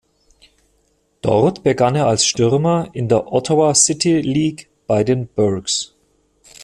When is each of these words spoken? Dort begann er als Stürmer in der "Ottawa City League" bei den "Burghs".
Dort 1.21 1.61
begann 1.61 1.93
er 1.93 2.07
als 2.07 2.25
Stürmer 2.25 2.89
in 2.93 3.07
der 3.07 3.31
"Ottawa 3.31 3.75
City 3.75 4.19
League" 4.21 4.67
bei 4.87 5.03
den 5.03 5.27
"Burghs". 5.27 5.93